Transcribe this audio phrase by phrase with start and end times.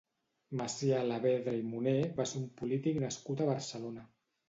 [0.61, 4.13] Macià Alavedra i Moner va ser un polític nascut a Barcelona.